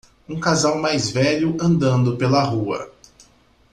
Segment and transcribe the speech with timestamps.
[0.27, 2.91] Um casal mais velho andando pela rua.